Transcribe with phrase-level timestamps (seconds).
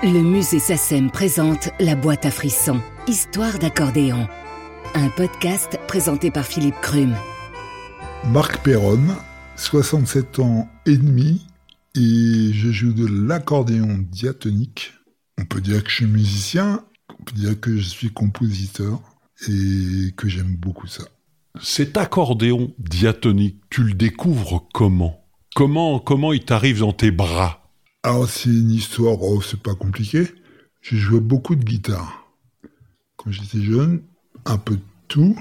[0.00, 4.28] Le musée SACEM présente La boîte à frissons, Histoire d'accordéon.
[4.94, 7.16] Un podcast présenté par Philippe Crum.
[8.26, 9.00] Marc Perron,
[9.56, 11.44] 67 ans et demi,
[11.96, 14.92] et je joue de l'accordéon diatonique.
[15.36, 16.84] On peut dire que je suis musicien,
[17.18, 19.00] on peut dire que je suis compositeur,
[19.48, 21.02] et que j'aime beaucoup ça.
[21.60, 25.24] Cet accordéon diatonique, tu le découvres comment?
[25.56, 27.67] Comment, comment il t'arrive dans tes bras?
[28.02, 30.26] Alors c'est une histoire, oh, c'est pas compliqué.
[30.80, 32.30] J'ai joué beaucoup de guitare.
[33.16, 34.02] Quand j'étais jeune,
[34.44, 35.36] un peu de tout.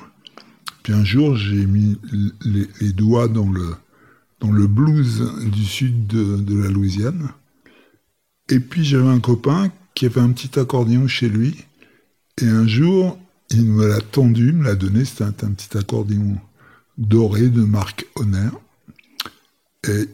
[0.84, 1.98] Puis un jour, j'ai mis
[2.42, 3.76] les, doigts dans le,
[4.40, 7.30] dans le blues du sud de, la Louisiane.
[8.50, 11.66] Et puis j'avais un copain qui avait un petit accordéon chez lui.
[12.42, 15.06] Et un jour, il me l'a tendu, me l'a donné.
[15.06, 16.38] C'était un, petit accordéon
[16.98, 18.62] doré de marque Honor.
[19.88, 20.10] Et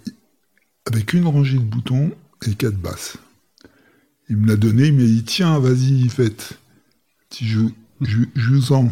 [0.86, 2.12] avec une rangée de boutons,
[2.48, 3.18] et quatre basses.
[4.30, 6.60] Il me l'a donné, il m'a dit tiens, vas-y, faites.
[7.30, 7.60] Si je,
[8.02, 8.90] je, en.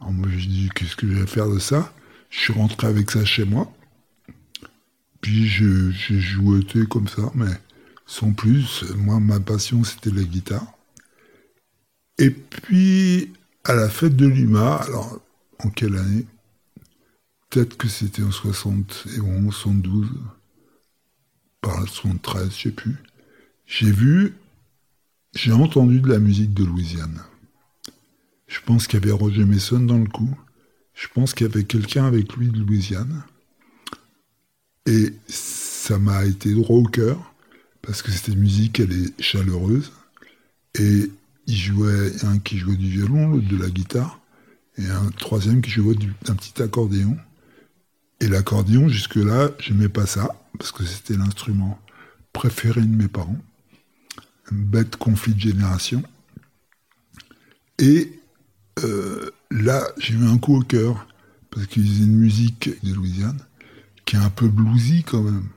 [0.00, 1.92] Alors moi, j'ai dit qu'est-ce que je vais faire de ça?
[2.30, 3.72] Je suis rentré avec ça chez moi.
[5.20, 7.50] Puis j'ai joué comme ça, mais
[8.06, 8.84] sans plus.
[8.96, 10.66] Moi, ma passion, c'était la guitare.
[12.18, 13.32] Et puis,
[13.64, 15.20] à la fête de Lima, alors,
[15.60, 16.26] en quelle année?
[17.50, 20.08] Peut-être que c'était en 71, 72
[21.64, 22.96] par 73, je sais plus,
[23.66, 24.34] j'ai vu,
[25.34, 27.22] j'ai entendu de la musique de Louisiane.
[28.46, 30.38] Je pense qu'il y avait Roger Mason dans le coup.
[30.92, 33.24] Je pense qu'il y avait quelqu'un avec lui de Louisiane.
[34.86, 37.34] Et ça m'a été droit au cœur,
[37.80, 39.90] parce que cette musique, elle est chaleureuse.
[40.78, 41.10] Et
[41.46, 44.20] il jouait un qui jouait du violon, l'autre de la guitare,
[44.76, 47.16] et un troisième qui jouait d'un petit accordéon.
[48.20, 51.78] Et l'accordéon, jusque-là, j'aimais pas ça, parce que c'était l'instrument
[52.32, 53.38] préféré de mes parents.
[54.50, 56.02] Un bête conflit de génération.
[57.78, 58.20] Et
[58.82, 61.06] euh, là, j'ai eu un coup au cœur,
[61.50, 63.40] parce qu'ils faisaient une musique de Louisiane,
[64.04, 65.48] qui est un peu bluesy quand même,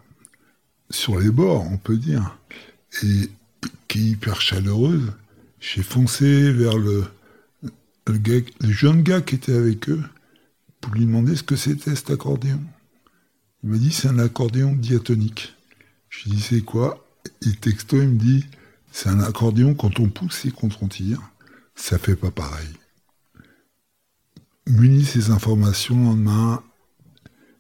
[0.90, 2.38] sur les bords, on peut dire,
[3.04, 3.30] et
[3.88, 5.12] qui est hyper chaleureuse.
[5.60, 7.06] J'ai foncé vers le
[8.64, 10.04] jeune gars qui était avec eux,
[10.80, 12.62] pour lui demander ce que c'était cet accordéon.
[13.64, 15.56] Il m'a dit c'est un accordéon diatonique.
[16.10, 17.06] Je lui dis c'est quoi?
[17.42, 18.46] Et texto il me dit
[18.92, 21.22] c'est un accordéon quand on pousse et quand on tire,
[21.76, 22.70] ça fait pas pareil.
[24.66, 26.64] Muni ces informations en main,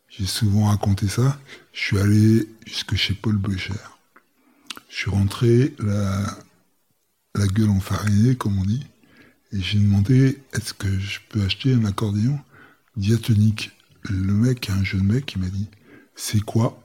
[0.09, 1.39] j'ai souvent raconté ça,
[1.73, 3.73] je suis allé jusque chez Paul Becher.
[4.89, 6.37] Je suis rentré la,
[7.35, 8.85] la gueule enfarinée, comme on dit,
[9.51, 12.39] et j'ai demandé est-ce que je peux acheter un accordéon
[12.95, 13.71] diatonique?
[14.03, 15.67] Le mec, un jeune mec, il m'a dit
[16.17, 16.83] C'est quoi?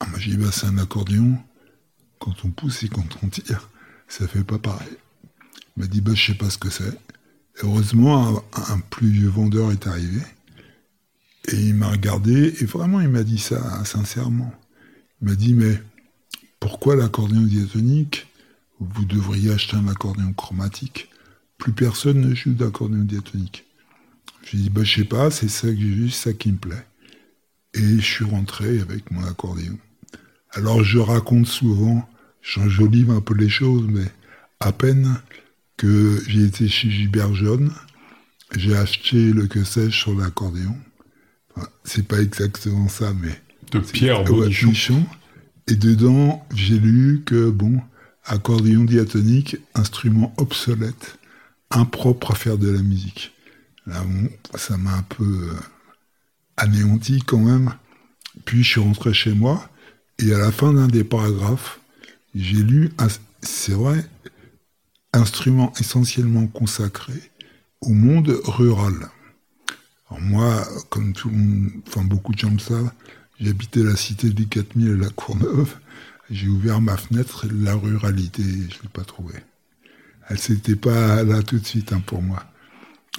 [0.00, 1.38] Ah, j'ai dit bah, C'est un accordéon.
[2.20, 3.70] Quand on pousse et quand on tire,
[4.06, 4.96] ça fait pas pareil.
[5.76, 6.96] Il m'a dit bah, Je sais pas ce que c'est.
[7.62, 10.20] Heureusement, un, plus vieux vendeur est arrivé.
[11.48, 14.52] Et il m'a regardé, et vraiment, il m'a dit ça sincèrement.
[15.22, 15.80] Il m'a dit Mais
[16.60, 18.26] pourquoi l'accordéon diatonique?
[18.78, 21.08] Vous devriez acheter un accordéon chromatique.
[21.56, 23.64] Plus personne ne joue d'accordéon diatonique.
[24.44, 26.86] Je dit, bah, je sais pas, c'est ça vu, ça qui me plaît.
[27.78, 29.78] Et je suis rentré avec mon accordéon.
[30.52, 32.08] Alors je raconte souvent,
[32.42, 34.06] j'enjolive un peu les choses, mais
[34.60, 35.20] à peine
[35.76, 37.72] que j'ai été chez Gilbert Jaune,
[38.56, 40.76] j'ai acheté le que sais-je sur l'accordéon.
[41.84, 43.40] c'est pas exactement ça, mais.
[43.72, 45.04] De Pierre Bonichon.
[45.66, 47.80] Et dedans, j'ai lu que, bon,
[48.24, 51.18] accordéon diatonique, instrument obsolète,
[51.70, 53.34] impropre à faire de la musique.
[53.86, 54.02] Là,
[54.54, 55.52] ça m'a un peu euh,
[56.58, 57.72] anéanti quand même.
[58.44, 59.68] Puis je suis rentré chez moi
[60.18, 61.80] et à la fin d'un des paragraphes,
[62.34, 62.90] j'ai lu,
[63.40, 64.04] c'est vrai,
[65.12, 67.14] instrument essentiellement consacré
[67.80, 68.94] au monde rural.
[70.10, 72.90] Alors moi, comme tout le monde, enfin beaucoup de gens le savent,
[73.40, 75.76] j'habitais la cité des 4000 à la Courneuve.
[76.30, 79.42] J'ai ouvert ma fenêtre, la ruralité, je ne l'ai pas trouvée.
[80.28, 82.44] Elle s'était pas là tout de suite hein, pour moi.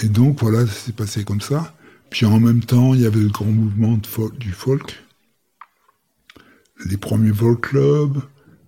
[0.02, 1.74] Et donc voilà, ça s'est passé comme ça.
[2.10, 4.00] Puis en même temps, il y avait le grand mouvement
[4.40, 5.04] du folk.
[6.86, 8.22] Les premiers folk clubs,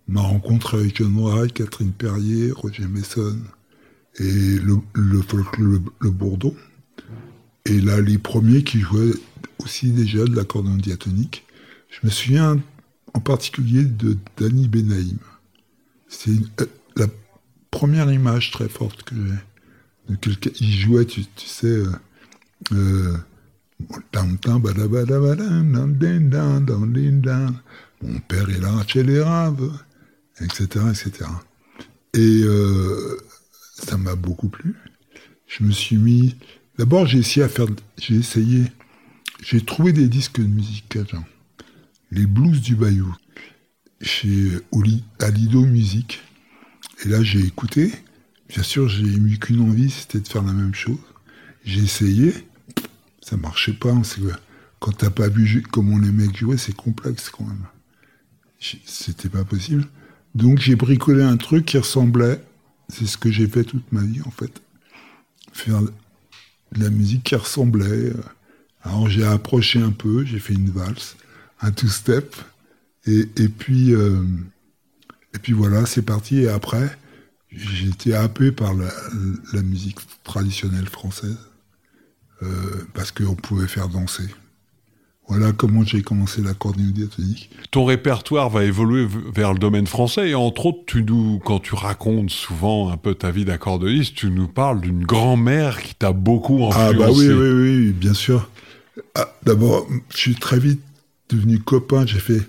[0.07, 3.39] ma rencontre avec John Wright, Catherine Perrier, Roger Mason
[4.19, 6.55] et le, folk club Le Bourdon.
[7.65, 9.13] Et là, les premiers qui jouaient
[9.59, 11.45] aussi déjà de l'accordéon diatonique.
[11.89, 12.59] Je me souviens
[13.13, 15.17] en particulier de Danny Benaïm.
[16.07, 16.65] C'est euh,
[16.95, 17.07] la
[17.69, 21.83] première image très forte que j'ai il jouait, tu, sais,
[28.03, 29.71] mon père est là chez les raves,
[30.39, 31.29] etc., etc.
[32.13, 33.17] Et euh,
[33.73, 34.75] ça m'a beaucoup plu.
[35.47, 36.35] Je me suis mis.
[36.77, 37.67] D'abord, j'ai essayé à faire.
[37.97, 38.65] J'ai essayé.
[39.43, 41.23] J'ai trouvé des disques de musique cajun.
[42.11, 43.15] Les blues du Bayou.
[44.01, 44.49] Chez
[45.19, 46.21] Alido Musique.
[47.05, 47.91] Et là, j'ai écouté.
[48.49, 50.97] Bien sûr, j'ai eu qu'une envie, c'était de faire la même chose.
[51.63, 52.33] J'ai essayé.
[53.21, 53.93] Ça marchait pas.
[54.79, 57.65] Quand t'as pas vu comment les mecs jouaient, c'est complexe quand même.
[58.59, 59.87] C'était pas possible.
[60.35, 62.41] Donc j'ai bricolé un truc qui ressemblait,
[62.89, 64.61] c'est ce que j'ai fait toute ma vie en fait,
[65.51, 65.91] faire de
[66.77, 68.13] la musique qui ressemblait.
[68.83, 71.17] Alors j'ai approché un peu, j'ai fait une valse,
[71.61, 72.35] un two-step,
[73.05, 74.23] et, puis euh,
[75.41, 76.41] puis voilà, c'est parti.
[76.41, 76.97] Et après,
[77.51, 81.37] j'ai été happé par la, musique traditionnelle française
[82.43, 82.47] euh,
[82.93, 84.27] parce qu'on pouvait faire danser.
[85.27, 87.49] Voilà comment j'ai commencé l'accordéon diatonique.
[87.71, 91.73] Ton répertoire va évoluer vers le domaine français et entre autres, tu nous, quand tu
[91.73, 96.65] racontes souvent un peu ta vie d'accordéoniste, tu nous parles d'une grand-mère qui t'a beaucoup
[96.65, 96.89] influencé.
[96.89, 98.49] Ah bah oui, oui, oui, bien sûr.
[99.15, 100.81] Ah, d'abord, je suis très vite
[101.29, 102.05] devenu copain.
[102.05, 102.41] J'ai fait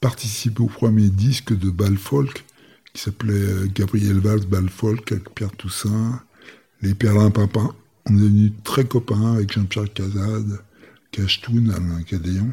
[0.00, 2.44] participer au premier disque de Bal Folk
[2.92, 6.20] qui s'appelait euh, Gabriel Valls Bal Folk avec Pierre Toussaint,
[6.82, 7.72] les Perlins Papin.
[8.08, 10.60] On est devenus très copains avec Jean-Pierre Cazade.
[11.10, 12.52] Cachetoun à l'Acadéon.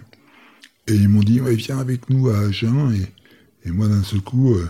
[0.88, 2.94] Et ils m'ont dit, viens avec nous à Agen.
[3.66, 4.70] Et, moi, d'un seul coup, euh,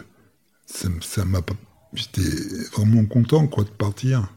[0.65, 1.41] ça m'a.
[1.93, 2.29] J'étais
[2.73, 4.27] vraiment content, quoi, de partir.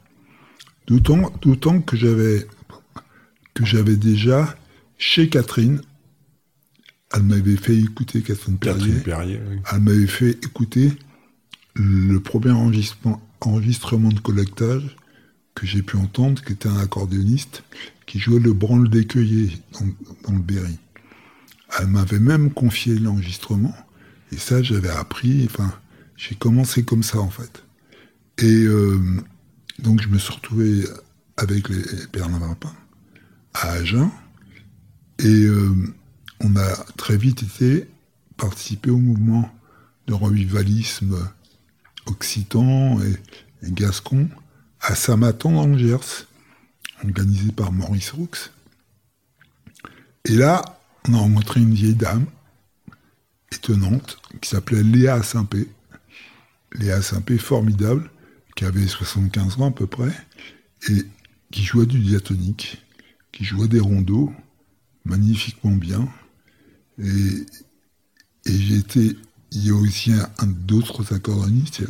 [0.86, 2.46] D'autant, d'autant que j'avais,
[3.54, 4.56] que j'avais déjà,
[4.96, 5.80] chez Catherine,
[7.14, 9.02] elle m'avait fait écouter Catherine Perrier.
[9.72, 10.92] Elle m'avait fait écouter
[11.74, 14.96] le premier enregistrement, enregistrement de collectage
[15.58, 17.64] que j'ai pu entendre, qui était un accordéoniste,
[18.06, 20.78] qui jouait le branle d'écueillé dans, le Berry.
[21.78, 23.74] Elle m'avait même confié l'enregistrement,
[24.30, 25.72] et ça j'avais appris, enfin,
[26.16, 27.64] j'ai commencé comme ça en fait.
[28.38, 29.00] Et euh,
[29.80, 30.84] donc je me suis retrouvé
[31.36, 31.82] avec les
[32.12, 32.72] Berlin Vapin
[33.54, 34.10] à Agen,
[35.18, 35.74] et euh,
[36.38, 37.88] on a très vite été
[38.36, 39.52] participé au mouvement
[40.06, 41.16] de revivalisme
[42.06, 44.28] occitan et gascon
[44.80, 46.26] à Samatan dans le Gers,
[47.04, 48.28] organisé par Maurice Roux.
[50.24, 50.62] Et là,
[51.08, 52.26] on a rencontré une vieille dame
[53.52, 55.68] étonnante qui s'appelait Léa Saint-Pé.
[56.74, 58.10] Léa Saint-Pé, formidable,
[58.56, 60.12] qui avait 75 ans à peu près,
[60.88, 61.04] et
[61.50, 62.84] qui jouait du diatonique,
[63.32, 64.32] qui jouait des rondeaux
[65.04, 66.08] magnifiquement bien.
[66.98, 67.46] Et,
[68.46, 69.16] j'ai été,
[69.52, 71.82] il y a aussi un, d'autres accordéonistes,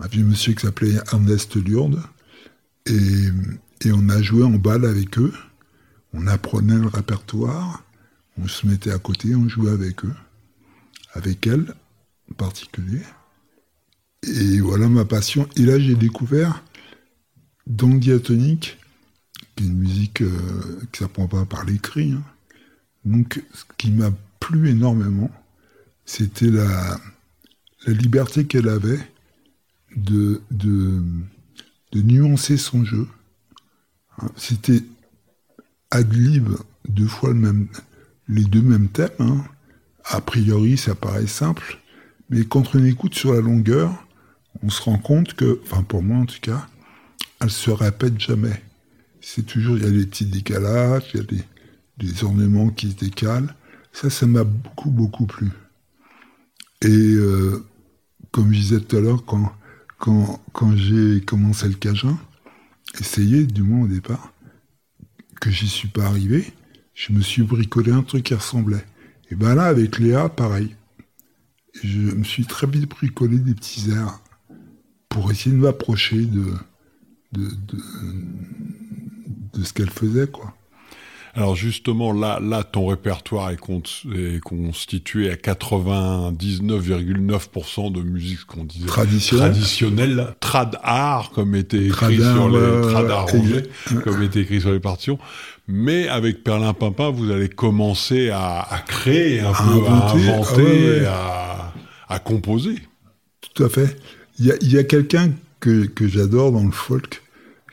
[0.00, 2.02] un vieux monsieur qui s'appelait Ernest Lourde,
[2.86, 3.30] et,
[3.92, 5.32] on a joué en balle avec eux.
[6.12, 7.84] On apprenait le répertoire.
[8.38, 10.14] On se mettait à côté, on jouait avec eux.
[11.12, 11.74] Avec elle,
[12.30, 13.02] en particulier.
[14.22, 15.48] Et voilà ma passion.
[15.56, 16.64] Et là, j'ai découvert
[17.66, 18.78] dans diatonique,
[19.56, 22.12] qui est une musique euh, qui ne s'apprend pas par l'écrit.
[22.12, 22.24] Hein.
[23.04, 24.10] Donc, ce qui m'a
[24.40, 25.30] plu énormément,
[26.06, 26.98] c'était la,
[27.86, 29.00] la liberté qu'elle avait
[29.96, 31.02] de, de,
[31.94, 33.06] de nuancer son jeu.
[34.18, 34.82] Hein, c'était
[35.90, 36.50] ad lib
[36.88, 37.68] deux fois le même,
[38.28, 39.10] les deux mêmes thèmes.
[39.20, 39.44] Hein.
[40.04, 41.78] A priori, ça paraît simple,
[42.28, 44.06] mais quand on écoute sur la longueur,
[44.62, 46.66] on se rend compte que, enfin pour moi en tout cas,
[47.40, 48.62] elle se répète jamais.
[49.20, 51.42] C'est toujours, il y a des petits décalages, il y a des,
[51.98, 53.54] des ornements qui se décalent.
[53.92, 55.50] Ça, ça m'a beaucoup, beaucoup plu.
[56.82, 57.64] Et euh,
[58.32, 59.52] comme je disais tout à l'heure, quand
[59.98, 62.18] quand, j'ai commencé le Cajun,
[63.00, 64.32] essayé du moins au départ,
[65.40, 66.52] que j'y suis pas arrivé,
[66.94, 68.84] je me suis bricolé un truc qui ressemblait.
[69.30, 70.76] Et ben là, avec Léa, pareil.
[71.82, 74.20] Je me suis très vite bricolé des petits airs
[75.08, 76.54] pour essayer de m'approcher de,
[77.32, 77.82] de, de,
[79.54, 80.54] de ce qu'elle faisait, quoi.
[81.36, 83.58] Alors justement, là, là, ton répertoire est,
[84.40, 92.82] constitué à 99,9% de musique qu'on disait traditionnelle, trad art comme était écrit sur les
[92.82, 93.26] trad art
[94.04, 95.18] comme était écrit sur les partitions.
[95.66, 101.72] Mais avec Perlin Pimpin, vous allez commencer à, créer un peu, à inventer, ah
[102.08, 102.76] à, composer.
[103.40, 103.96] Tout à fait.
[104.38, 107.24] Il y a, quelqu'un que, que j'adore dans le folk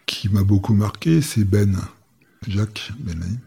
[0.08, 1.78] qui m'a beaucoup marqué, c'est Ben.
[2.48, 3.38] Jacques Benheim.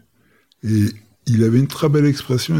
[0.65, 0.87] Et
[1.27, 2.59] il avait une très belle expression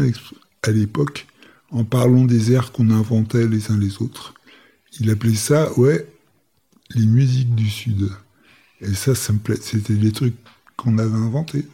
[0.62, 1.26] à l'époque
[1.70, 4.34] en parlant des airs qu'on inventait les uns les autres.
[5.00, 6.06] Il appelait ça, ouais,
[6.94, 8.10] les musiques du Sud.
[8.80, 9.58] Et ça, ça me plaît.
[9.60, 10.36] C'était des trucs
[10.76, 11.66] qu'on avait inventés.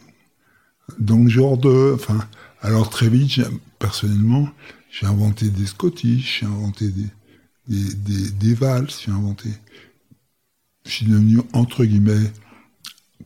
[0.99, 1.93] Donc, genre de.
[1.95, 2.27] Enfin,
[2.61, 3.41] alors très vite,
[3.79, 4.49] personnellement,
[4.91, 7.09] J'ai inventé des Scottish, j'ai inventé des,
[7.67, 9.49] des, des, des valses, j'ai inventé.
[10.85, 12.31] Je suis devenu, entre guillemets,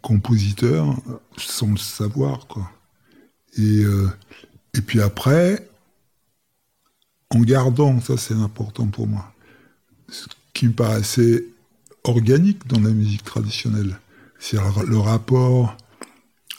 [0.02, 0.96] compositeur
[1.38, 2.72] sans le savoir, quoi.
[3.56, 4.10] Et, euh,
[4.74, 5.70] et puis après,
[7.30, 9.34] en gardant, ça c'est important pour moi,
[10.10, 11.46] ce qui me paraissait
[12.04, 14.00] organique dans la musique traditionnelle,
[14.40, 15.76] c'est le rapport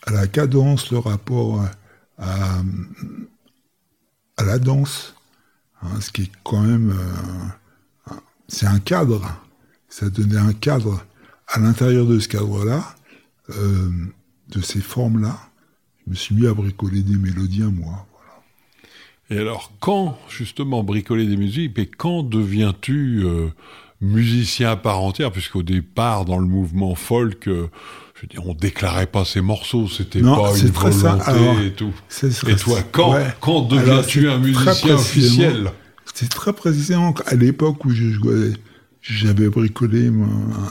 [0.07, 1.65] à la cadence, le rapport
[2.19, 2.63] à,
[4.37, 5.15] à la danse,
[5.83, 6.91] hein, ce qui est quand même...
[6.91, 8.15] Euh,
[8.49, 9.31] c'est un cadre,
[9.89, 11.05] ça donnait un cadre.
[11.47, 12.95] À l'intérieur de ce cadre-là,
[13.51, 13.91] euh,
[14.49, 15.39] de ces formes-là,
[16.09, 18.07] je me suis mis à bricoler des mélodies à moi.
[19.29, 23.49] Et alors, quand, justement, bricoler des musiques, et quand deviens-tu euh,
[24.01, 27.69] musicien à part entière, puisqu'au départ, dans le mouvement folk, euh,
[28.15, 31.93] je veux dire, on déclarait pas ces morceaux, c'était pas une volonté et tout.
[32.47, 35.73] et toi, quand, quand deviens-tu un musicien officiel?
[36.15, 37.91] C'est très précisément à l'époque où
[39.03, 40.11] j'avais bricolé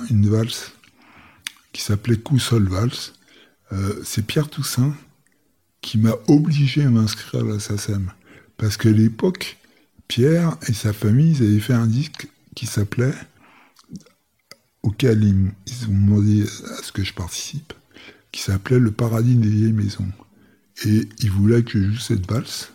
[0.10, 0.74] une valse
[1.74, 3.14] qui s'appelait Coup Sol Valse.
[3.72, 4.94] Euh, c'est Pierre Toussaint
[5.88, 8.12] qui m'a obligé à m'inscrire à la SACEM.
[8.58, 9.56] Parce qu'à l'époque,
[10.10, 13.14] Pierre et sa famille, ils avaient fait un disque qui s'appelait,
[14.84, 17.72] auquel ils, ils ont demandé à ce que je participe,
[18.34, 20.12] qui s'appelait Le paradis des vieilles maisons.
[20.84, 22.74] Et ils voulaient que je joue cette valse.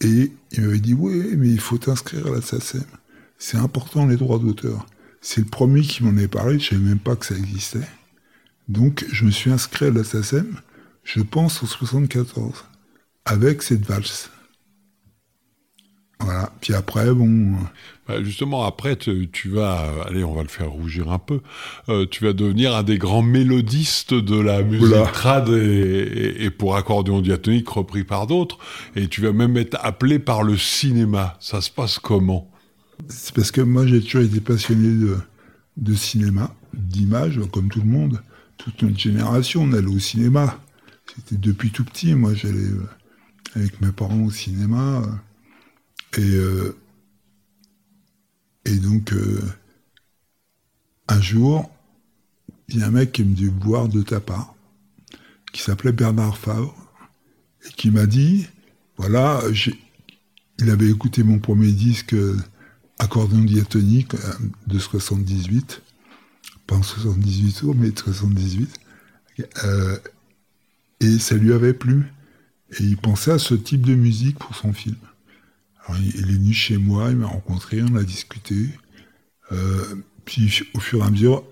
[0.00, 2.82] Et il m'avait dit, oui, mais il faut t'inscrire à la SACEM.
[3.38, 4.86] C'est important les droits d'auteur.
[5.20, 7.86] C'est le premier qui m'en est parlé, je ne savais même pas que ça existait.
[8.66, 10.56] Donc je me suis inscrit à la SACEM,
[11.04, 12.64] je pense en 74,
[13.24, 14.30] avec cette valse.
[16.20, 16.50] Voilà.
[16.60, 17.52] Puis après, bon.
[18.08, 21.40] Bah, justement, après, tu, vas, allez, on va le faire rougir un peu.
[21.88, 27.20] Euh, tu vas devenir un des grands mélodistes de la musique trad et, pour accordéon
[27.20, 28.58] diatonique repris par d'autres.
[28.96, 31.36] Et tu vas même être appelé par le cinéma.
[31.40, 32.50] Ça se passe comment?
[33.08, 35.16] C'est parce que moi, j'ai toujours été passionné de,
[35.76, 38.22] de cinéma, d'image, comme tout le monde.
[38.56, 40.58] Toute notre génération, on allait au cinéma.
[41.06, 42.14] C'était depuis tout petit.
[42.14, 42.88] Moi, j'allais euh,
[43.54, 45.02] avec mes parents au cinéma.
[45.02, 46.76] Euh, et, euh,
[48.64, 49.12] et donc,
[51.08, 51.70] un jour,
[52.68, 54.54] il y a un mec qui me dit boire de ta part,
[55.52, 56.74] qui s'appelait Bernard Favre,
[57.66, 58.46] et qui m'a dit,
[58.96, 59.42] voilà,
[60.58, 62.14] il avait écouté mon premier disque
[62.98, 64.12] accordéon diatonique
[64.66, 65.82] de 78,
[66.66, 68.70] pas en 78 tours, mais de 78,
[71.04, 72.12] et ça lui avait plu.
[72.78, 74.96] Et il pensait à ce type de musique pour son film.
[75.86, 78.68] Alors, il est venu chez moi, il m'a rencontré, on a discuté.
[79.52, 81.44] Euh, puis au fur et à mesure,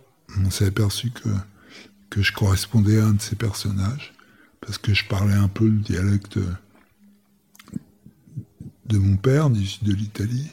[0.42, 1.28] on s'est aperçu que,
[2.11, 4.14] que je correspondais à un de ces personnages,
[4.61, 6.38] parce que je parlais un peu le dialecte
[8.87, 10.49] de mon père, du sud de l'Italie.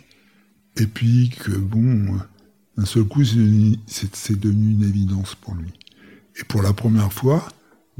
[0.76, 2.20] Et puis que, bon,
[2.78, 5.72] d'un seul coup, c'est devenu une évidence pour lui.
[6.36, 7.48] Et pour la première fois,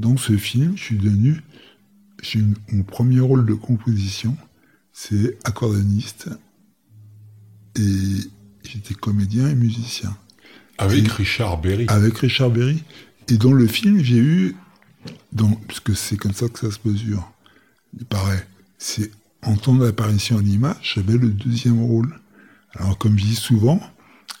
[0.00, 1.42] dans ce film, je suis devenu
[2.22, 4.36] j'ai eu mon premier rôle de composition,
[4.92, 6.28] c'est accordéoniste.
[7.76, 8.16] Et
[8.64, 10.16] j'étais comédien et musicien.
[10.78, 11.86] Avec Richard Berry.
[11.88, 12.82] Avec Richard Berry.
[13.28, 14.56] Et dans le film, j'ai eu,
[15.32, 17.30] dans, puisque c'est comme ça que ça se mesure,
[17.98, 18.46] il paraît,
[18.78, 19.10] c'est
[19.42, 22.18] en temps d'apparition à l'image, j'avais le deuxième rôle.
[22.74, 23.80] Alors comme je dis souvent,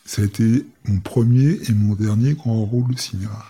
[0.04, 3.44] ça a été mon premier et mon dernier grand rôle au cinéma.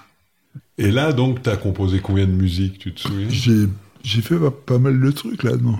[0.81, 3.29] Et là, donc, tu as composé combien de musique, tu te souviens?
[4.03, 5.79] J'ai fait pas, mal de trucs là-dedans.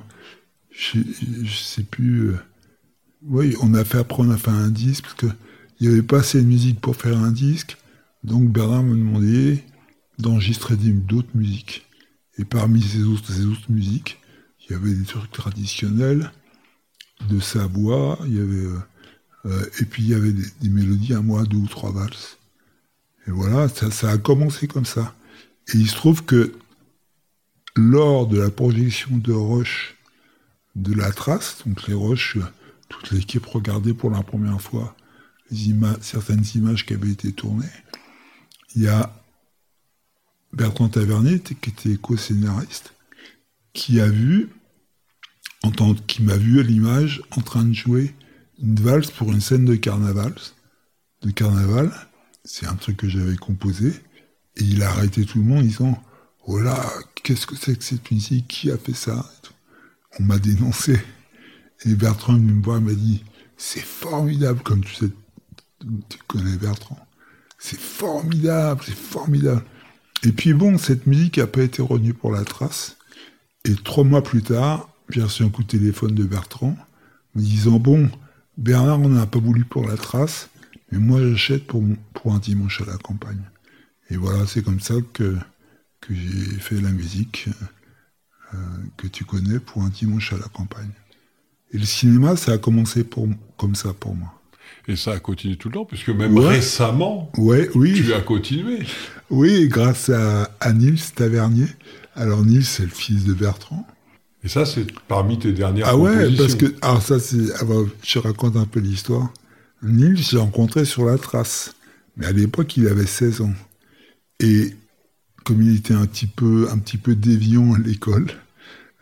[0.71, 0.99] Je,
[1.43, 2.29] je sais plus.
[2.29, 2.37] Euh,
[3.23, 5.27] oui, on a fait après, on a fait un disque parce que
[5.81, 7.79] il n'y avait pas assez de musique pour faire un disque.
[8.25, 9.65] Donc Bernard me demandait
[10.19, 11.87] d'enregistrer d'autres musiques.
[12.37, 13.33] Et parmi ces autres,
[13.71, 14.19] musiques,
[14.61, 16.31] il y avait des trucs traditionnels
[17.31, 18.79] de sa voix, il y avait, euh,
[19.47, 22.37] euh, et puis il y avait des, mélodies à moi, deux ou trois valses.
[23.31, 25.15] Et voilà, ça, a commencé comme ça.
[25.73, 26.53] Et il se trouve que
[27.77, 29.97] lors de la projection de Roche
[30.75, 32.39] de la trace, donc les Roches,
[32.89, 34.97] toute l'équipe regardait pour la première fois
[36.01, 37.71] certaines images qui avaient été tournées,
[38.75, 39.15] il y a
[40.53, 42.95] Bertrand Tavernet, qui était co-scénariste,
[43.73, 44.49] qui a vu,
[45.63, 48.13] en qui m'a vu à l'image en train de jouer
[48.61, 49.65] une valse pour une scène.
[49.65, 50.35] De carnaval,
[52.45, 53.89] c'est un truc que j'avais composé,
[54.57, 56.03] et il a arrêté tout le monde en disant
[56.47, 56.83] Oh là,
[57.23, 58.49] qu'est-ce que c'est que cette musique?
[58.49, 59.31] Qui a fait ça
[60.19, 61.01] On m'a dénoncé.
[61.85, 63.23] Et Bertrand me voit m'a dit
[63.57, 65.11] C'est formidable, comme tu sais,
[66.09, 66.99] tu connais Bertrand.
[67.59, 69.65] C'est formidable, c'est formidable.
[70.23, 72.97] Et puis bon, cette musique n'a pas été retenue pour la trace.
[73.65, 76.77] Et trois mois plus tard, j'ai reçu un coup de téléphone de Bertrand
[77.35, 78.11] me disant Bon,
[78.59, 80.49] Bernard, on n'a pas voulu pour la trace,
[80.91, 81.83] mais moi j'achète pour,
[82.15, 83.43] pour un dimanche à la campagne.
[84.11, 85.37] Et voilà, c'est comme ça que,
[86.01, 87.49] que j'ai fait la musique
[88.55, 88.57] euh,
[88.97, 90.91] que tu connais pour un dimanche à la campagne.
[91.73, 94.35] Et le cinéma, ça a commencé pour, comme ça pour moi.
[94.89, 97.95] Et ça a continué tout le temps, puisque même récemment, ouais, oui.
[97.95, 98.81] tu as continué.
[99.29, 101.67] Oui, grâce à, à Nils Tavernier.
[102.17, 103.87] Alors Nils, c'est le fils de Bertrand.
[104.43, 106.75] Et ça, c'est parmi tes dernières Ah ouais, parce que...
[106.83, 107.53] Alors ça, c'est...
[107.61, 109.33] Ah bah, je raconte un peu l'histoire.
[109.83, 111.75] Nils, j'ai rencontré sur la trace.
[112.17, 113.55] Mais à l'époque, il avait 16 ans.
[114.41, 114.75] Et
[115.45, 116.69] comme il était un petit peu,
[117.15, 118.27] déviant à l'école,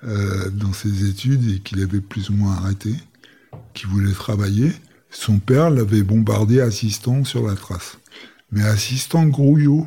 [0.05, 2.95] euh, dans ses études, et qu'il avait plus ou moins arrêté,
[3.75, 4.73] qu'il voulait travailler,
[5.11, 7.99] son père l'avait bombardé assistant sur la trace.
[8.53, 9.87] Mais assistant grouillot,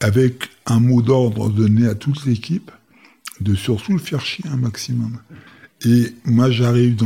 [0.00, 2.70] avec un mot d'ordre donné à toute l'équipe,
[3.40, 5.18] de surtout le faire chier un maximum.
[5.84, 6.96] Et moi, j'arrive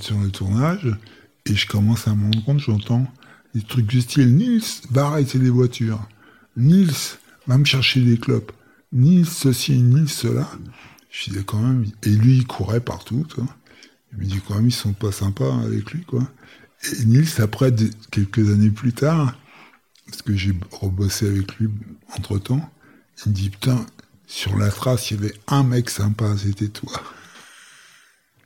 [0.00, 0.88] sur le tournage,
[1.46, 3.06] et je commence à me rendre compte, j'entends
[3.54, 6.08] des trucs du style Nils, va arrêter les voitures.
[6.56, 8.52] Nils, va me chercher des clopes.
[8.92, 10.48] Nils ceci, Nils cela.
[11.10, 13.26] Je disais quand même, et lui, il courait partout.
[14.12, 16.26] Il me dit quand même, ils sont pas sympas avec lui, quoi.
[16.92, 17.74] Et Nils, après,
[18.10, 19.36] quelques années plus tard,
[20.06, 21.68] parce que j'ai rebossé avec lui
[22.16, 22.72] entre temps,
[23.24, 23.84] il me dit, putain,
[24.26, 26.92] sur la trace, il y avait un mec sympa, c'était toi.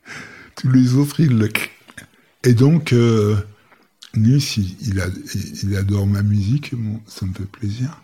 [0.56, 1.48] Tous les autres, ils le...
[2.46, 3.36] Et donc, euh,
[4.14, 6.74] il, adore ma musique,
[7.06, 8.00] ça me fait plaisir.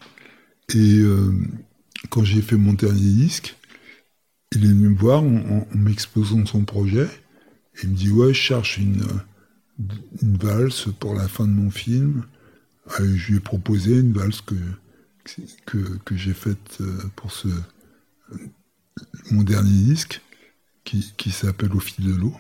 [0.75, 1.33] Et euh,
[2.11, 3.57] quand j'ai fait mon dernier disque,
[4.51, 7.09] il est venu me voir en, m'exposant son projet.
[7.77, 9.07] Et il me dit, ouais, je cherche une
[10.21, 12.25] valse pour la fin de mon film.
[12.99, 14.57] Je lui ai proposé une valse que,
[16.05, 17.47] que, j'ai faite euh, pour ce,
[19.31, 20.21] mon dernier disque,
[20.83, 22.35] qui, qui s'appelle Au fil de l'eau.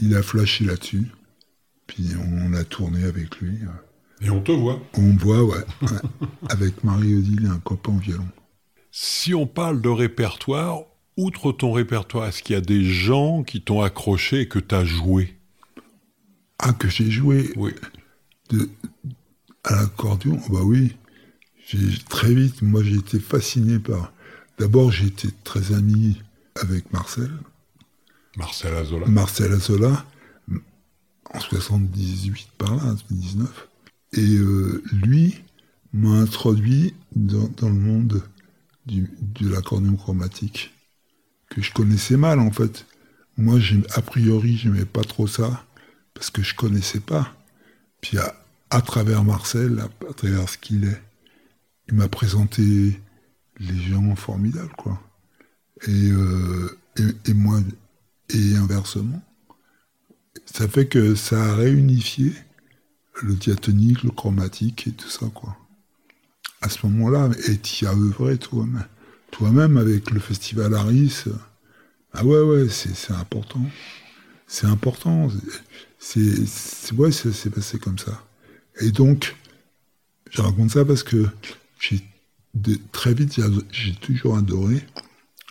[0.00, 1.06] Il a flashé là-dessus,
[1.86, 3.58] puis on a tourné avec lui.
[4.22, 5.64] Et on te voit On me voit, ouais.
[6.48, 8.28] avec Marie-Odile et un copain violon.
[8.92, 10.80] Si on parle de répertoire,
[11.16, 14.74] outre ton répertoire, est-ce qu'il y a des gens qui t'ont accroché et que tu
[14.74, 15.36] as joué?
[16.58, 17.72] Ah, que j'ai joué oui.
[18.50, 18.68] de,
[19.64, 20.40] à l'accordéon?
[20.50, 20.96] Bah oui.
[22.08, 24.12] Très vite, moi j'ai été fasciné par.
[24.58, 26.20] D'abord, j'ai été très ami
[26.56, 27.30] avec Marcel.
[28.36, 29.06] Marcel Azola.
[29.06, 30.06] Marcel Azola,
[31.32, 33.68] en 78 par là, en 79.
[34.12, 35.40] Et euh, lui
[35.92, 38.22] m'a introduit dans, le monde
[38.86, 40.72] de l'accordéon chromatique,
[41.48, 42.86] que je connaissais mal en fait.
[43.36, 43.58] Moi,
[43.94, 45.64] a priori, j'aimais pas trop ça
[46.14, 47.34] parce que je connaissais pas.
[48.00, 51.02] Puis à, travers Marcel, à, travers ce qu'il est,
[51.88, 53.00] il m'a présenté
[53.58, 55.00] les gens formidables, quoi.
[55.86, 56.78] Et, euh,
[57.24, 57.60] et, moi,
[58.34, 59.22] et inversement.
[60.46, 62.32] Ça fait que ça a réunifié
[63.22, 65.56] le diatonique, le chromatique et tout ça, quoi.
[66.62, 68.84] À ce moment-là, et tu as œuvré toi-même.
[69.30, 71.24] Toi-même, avec le festival Aris,
[72.12, 73.64] ah ouais, ouais, c'est important.
[74.46, 75.28] C'est important.
[75.98, 78.24] C'est, ouais, ça s'est passé comme ça.
[78.80, 79.36] Et donc,
[80.30, 81.26] je raconte ça parce que
[81.78, 82.02] j'ai
[82.92, 83.40] très vite,
[83.70, 84.84] j'ai toujours adoré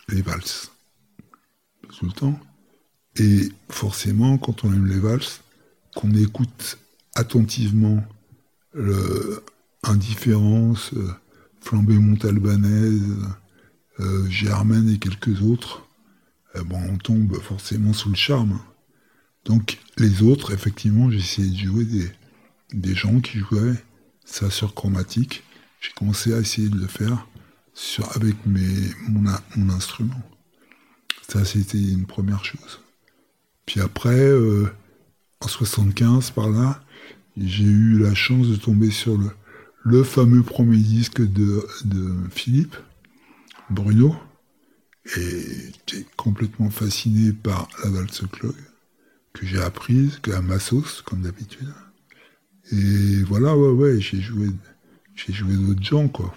[0.08, 0.70] les valses.
[1.98, 2.40] Tout le temps.
[3.16, 5.42] Et forcément, quand on aime les valses,
[5.94, 6.78] qu'on écoute
[7.14, 8.02] attentivement
[8.72, 9.42] le
[9.82, 11.10] Indifférence, euh,
[11.60, 13.02] Flambée Montalbanaise,
[13.98, 15.86] euh, Germaine et quelques autres,
[16.54, 18.60] eh bon, on tombe forcément sous le charme.
[19.44, 22.10] Donc les autres, effectivement, j'ai essayé de jouer des,
[22.72, 23.82] des gens qui jouaient
[24.24, 25.42] ça sur chromatique.
[25.80, 27.26] J'ai commencé à essayer de le faire
[27.74, 30.20] sur, avec mes, mon, mon instrument.
[31.28, 32.80] Ça, c'était une première chose.
[33.70, 34.66] Puis après, euh,
[35.40, 36.82] en 75, par là,
[37.36, 39.30] j'ai eu la chance de tomber sur le,
[39.84, 42.74] le fameux premier disque de, de Philippe,
[43.70, 44.16] Bruno.
[45.16, 45.44] Et
[45.86, 48.56] j'étais complètement fasciné par la valse clog
[49.34, 51.72] que j'ai apprise, qu'à ma sauce, comme d'habitude.
[52.72, 54.48] Et voilà, ouais, ouais, j'ai joué,
[55.14, 56.34] j'ai joué d'autres gens, quoi.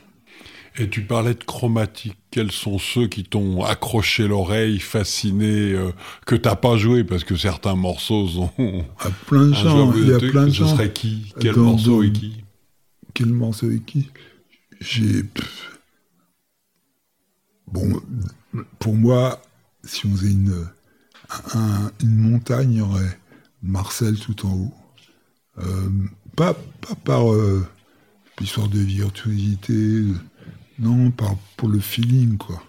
[0.77, 2.17] Et tu parlais de chromatique.
[2.31, 5.91] Quels sont ceux qui t'ont accroché l'oreille, fasciné, euh,
[6.25, 8.85] que t'as pas joué parce que certains morceaux ont.
[8.99, 9.93] À plein de gens.
[9.93, 10.67] Il y a plein de gens.
[10.67, 11.31] Ce serait qui?
[11.39, 12.43] Quel morceau et qui?
[13.13, 14.09] Quel morceau et qui?
[14.81, 15.23] J'ai.
[17.67, 18.01] Bon,
[18.79, 19.41] pour moi,
[19.83, 20.67] si on faisait une
[22.01, 23.19] une montagne, il y aurait
[23.61, 24.73] Marcel tout en haut.
[25.59, 25.89] Euh,
[26.35, 27.65] pas, pas par euh,
[28.41, 30.03] histoire de virtuosité,
[30.79, 31.11] non,
[31.57, 32.61] pour le feeling, quoi.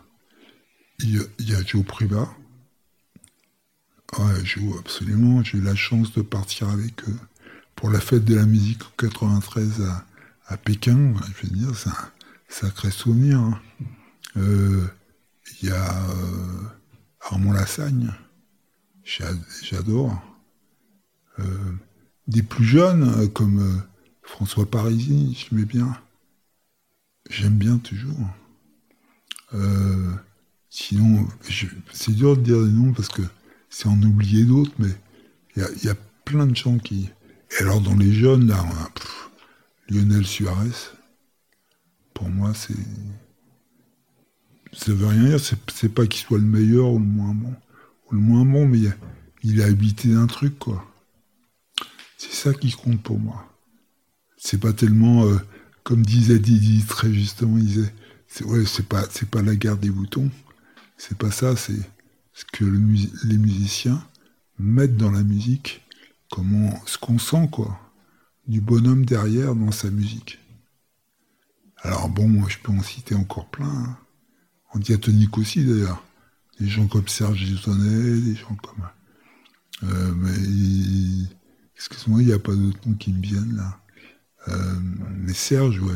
[1.01, 2.29] Il y, a, Joe Priva,
[4.19, 5.43] Ouais, je joue absolument.
[5.43, 7.19] J'ai eu la chance de partir avec eux
[7.75, 10.05] pour la fête de la musique en 93 à,
[10.47, 11.15] à Pékin.
[11.37, 12.11] Je veux dire, c'est un
[12.49, 13.41] sacré souvenir.
[13.41, 13.61] Hein.
[14.37, 14.87] Euh,
[15.61, 16.63] il y a euh,
[17.21, 18.13] Armand Lassagne,
[19.05, 20.23] j'adore.
[21.41, 21.73] Euh,
[22.29, 23.83] des plus jeunes, comme
[24.23, 25.99] François Parisi, je mets bien.
[27.31, 28.29] J'aime bien toujours.
[30.71, 31.27] sinon,
[31.93, 33.23] c'est dur de dire des noms parce que
[33.71, 34.91] c'est en oublier d'autres, mais
[35.57, 37.09] il y, a plein de gens qui.
[37.51, 38.91] Et alors, dans les jeunes, là, on a
[39.89, 40.93] Lionel Suarez.
[42.13, 42.75] Pour moi, c'est.
[44.73, 47.55] Ça veut rien dire, c'est pas qu'il soit le meilleur ou le moins bon.
[48.07, 48.81] Ou le moins bon, mais
[49.43, 50.85] il a, habité un truc, quoi.
[52.17, 53.45] C'est ça qui compte pour moi.
[54.37, 55.27] C'est pas tellement.
[55.27, 55.39] Euh,
[55.85, 57.95] comme disait Didi très justement, il disait
[58.27, 60.31] c'est c'est pas, la guerre des boutons.
[60.97, 61.79] C'est pas ça, c'est
[62.33, 64.05] ce que les musiciens
[64.59, 65.83] mettent dans la musique,
[66.31, 67.79] comment, ce qu'on sent, quoi,
[68.49, 70.41] du bonhomme derrière dans sa musique.
[71.79, 73.69] Alors bon, je peux en citer encore plein.
[73.69, 73.99] Hein.
[74.73, 76.03] En diatonique aussi, d'ailleurs.
[76.59, 78.89] Des gens comme Serge Dieudonné, des gens comme...
[79.85, 81.27] Euh.
[81.77, 83.81] Excuse-moi, il n'y a pas d'autres noms qui me viennent, là.
[84.49, 84.75] Euh,
[85.21, 85.95] mais Serge, ouais.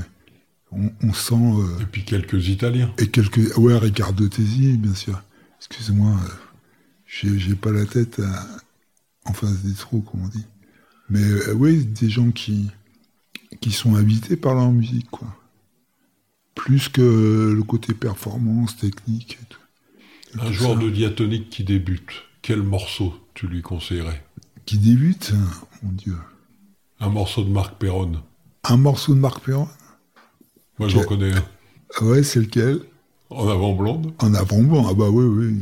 [0.70, 1.34] On, sent...
[1.34, 2.92] Euh, et puis quelques Italiens.
[2.98, 3.56] Et quelques...
[3.56, 5.22] Ouais, Riccardo Tesi, bien sûr.
[5.58, 8.20] Excusez-moi, euh, j'ai pas la tête
[9.24, 10.44] en face des trous, comme on dit.
[11.10, 12.68] Mais euh, oui, des gens qui,
[13.60, 15.28] qui sont habités par leur musique, quoi.
[16.54, 20.40] Plus que le côté performance, technique et tout.
[20.40, 22.10] Un joueur de diatonique qui débute,
[22.42, 24.22] quel morceau tu lui conseillerais?
[24.66, 25.32] Qui débute?
[25.82, 26.16] Mon Dieu.
[27.00, 28.20] Un morceau de Marc Perron.
[28.64, 29.68] Un morceau de Marc Perron
[30.78, 31.44] Moi, j'en connais un.
[31.98, 32.80] Ah ouais, c'est lequel?
[33.30, 35.58] En avant blonde En avant blonde, ah bah oui, oui.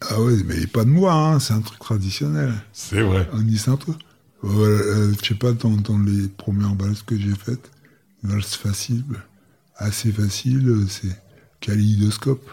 [0.00, 2.52] Ah oui, mais pas de moi, hein, c'est un truc traditionnel.
[2.72, 3.28] C'est vrai.
[3.32, 3.96] On dit ça un truc.
[4.44, 7.70] Euh, je sais pas, dans, les premières balles que j'ai faites,
[8.22, 9.04] valse facile,
[9.76, 11.16] assez facile, c'est
[11.60, 12.50] kaléidoscope.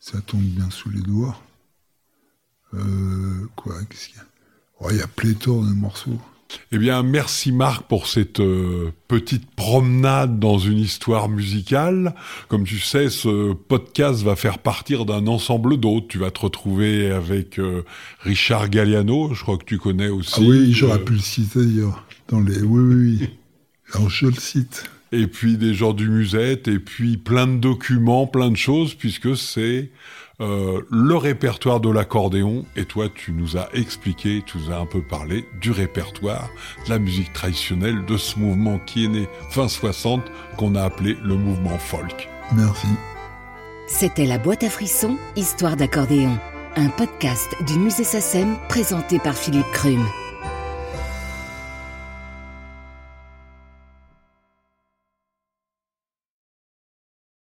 [0.00, 1.38] Ça tombe bien sous les doigts.
[2.74, 4.26] Euh, quoi, qu'est-ce qu'il y a?
[4.80, 6.20] Oh, Il y a pléthore de morceaux.
[6.72, 12.14] Eh bien, merci Marc pour cette euh, petite promenade dans une histoire musicale.
[12.48, 16.08] Comme tu sais, ce podcast va faire partir d'un ensemble d'autres.
[16.08, 17.84] Tu vas te retrouver avec euh,
[18.20, 20.34] Richard Galliano, je crois que tu connais aussi.
[20.38, 22.04] Ah oui, j'aurais euh, pu le citer d'ailleurs.
[22.28, 22.60] Dans les...
[22.60, 23.28] Oui, oui, oui.
[23.94, 24.84] Alors je le cite.
[25.10, 29.36] Et puis des gens du musette, et puis plein de documents, plein de choses, puisque
[29.36, 29.90] c'est
[30.40, 34.86] euh, le répertoire de l'accordéon, et toi tu nous as expliqué, tu nous as un
[34.86, 36.48] peu parlé du répertoire
[36.84, 40.22] de la musique traditionnelle, de ce mouvement qui est né fin 60,
[40.56, 42.28] qu'on a appelé le mouvement folk.
[42.54, 42.86] Merci.
[43.88, 46.38] C'était La boîte à frissons, histoire d'accordéon,
[46.76, 50.04] un podcast du musée Sassem présenté par Philippe Krum.